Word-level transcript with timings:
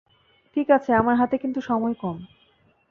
ঠিক 0.55 0.67
আছে, 0.71 0.91
আমার 0.93 1.15
হাতে 1.15 1.35
কিন্তু 1.37 1.59
সময় 1.61 1.93
কম। 1.93 2.17